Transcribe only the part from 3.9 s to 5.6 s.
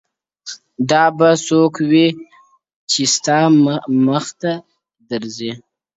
مخي ته درېږي-